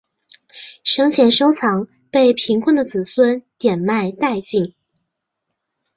[0.83, 4.73] 生前收藏被贫困的子孙典卖殆尽。